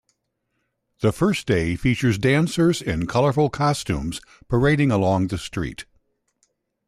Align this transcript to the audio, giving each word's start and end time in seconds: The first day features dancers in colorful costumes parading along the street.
The 1.01 1.11
first 1.11 1.45
day 1.45 1.75
features 1.75 2.17
dancers 2.17 2.81
in 2.81 3.05
colorful 3.05 3.51
costumes 3.51 4.19
parading 4.47 4.89
along 4.89 5.27
the 5.27 5.37
street. 5.37 5.85